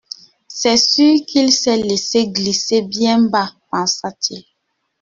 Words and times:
C'est 0.47 0.77
sûr 0.77 1.13
qu'il 1.27 1.51
s'est 1.51 1.77
laissé 1.77 2.25
glisser 2.27 2.81
bien 2.81 3.21
bas, 3.21 3.53
pensa-t-il. 3.69 4.43